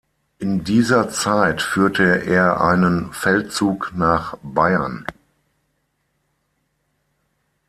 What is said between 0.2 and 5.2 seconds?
In dieser Zeit führte er einen Feldzug nach Bayern.